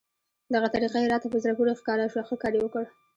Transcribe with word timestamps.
دغه 0.53 0.67
طریقه 0.75 0.97
یې 1.01 1.11
راته 1.13 1.27
په 1.33 1.37
زړه 1.43 1.53
پورې 1.57 1.73
ښکاره 1.79 2.05
شوه، 2.11 2.23
ښه 2.29 2.35
کار 2.41 2.53
یې 2.55 2.61
وکړ. 2.63 2.85